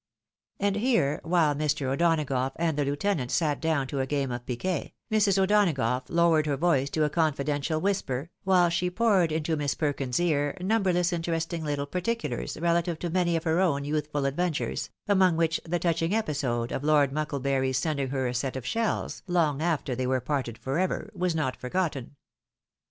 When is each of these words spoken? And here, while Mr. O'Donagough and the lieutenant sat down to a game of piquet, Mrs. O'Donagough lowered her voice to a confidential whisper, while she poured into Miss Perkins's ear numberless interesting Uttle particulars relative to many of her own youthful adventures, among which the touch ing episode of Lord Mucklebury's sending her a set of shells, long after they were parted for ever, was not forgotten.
And 0.59 0.77
here, 0.77 1.19
while 1.23 1.53
Mr. 1.53 1.85
O'Donagough 1.93 2.53
and 2.55 2.75
the 2.75 2.83
lieutenant 2.83 3.29
sat 3.29 3.61
down 3.61 3.85
to 3.89 3.99
a 3.99 4.07
game 4.07 4.31
of 4.31 4.43
piquet, 4.47 4.95
Mrs. 5.11 5.37
O'Donagough 5.37 6.09
lowered 6.09 6.47
her 6.47 6.57
voice 6.57 6.89
to 6.89 7.03
a 7.03 7.09
confidential 7.11 7.79
whisper, 7.79 8.31
while 8.43 8.69
she 8.71 8.89
poured 8.89 9.31
into 9.31 9.55
Miss 9.55 9.75
Perkins's 9.75 10.19
ear 10.19 10.57
numberless 10.59 11.13
interesting 11.13 11.61
Uttle 11.65 11.85
particulars 11.91 12.57
relative 12.59 12.97
to 12.97 13.11
many 13.11 13.35
of 13.35 13.43
her 13.43 13.59
own 13.59 13.85
youthful 13.85 14.25
adventures, 14.25 14.89
among 15.07 15.37
which 15.37 15.61
the 15.65 15.77
touch 15.77 16.01
ing 16.01 16.15
episode 16.15 16.71
of 16.71 16.83
Lord 16.83 17.11
Mucklebury's 17.11 17.77
sending 17.77 18.07
her 18.09 18.27
a 18.27 18.33
set 18.33 18.55
of 18.55 18.65
shells, 18.65 19.21
long 19.27 19.61
after 19.61 19.93
they 19.93 20.07
were 20.07 20.19
parted 20.19 20.57
for 20.57 20.79
ever, 20.79 21.11
was 21.13 21.35
not 21.35 21.55
forgotten. 21.55 22.15